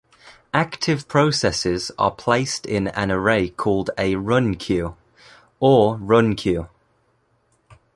[0.55, 4.95] Active processes are placed in an array called a run queue,
[5.59, 6.67] or runqueue.